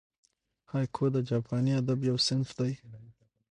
هایکو 0.71 1.05
د 1.15 1.17
جاپاني 1.29 1.71
ادب 1.81 1.99
یو 2.09 2.17
صنف 2.27 2.49
دئ. 2.59 2.73